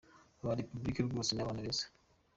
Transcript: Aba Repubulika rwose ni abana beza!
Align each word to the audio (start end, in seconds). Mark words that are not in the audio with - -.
Aba 0.43 0.57
Repubulika 0.59 0.99
rwose 1.07 1.31
ni 1.33 1.41
abana 1.43 1.65
beza! 1.65 1.85